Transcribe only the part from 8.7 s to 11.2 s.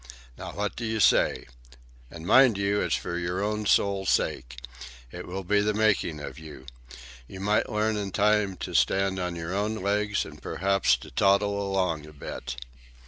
stand on your own legs, and perhaps to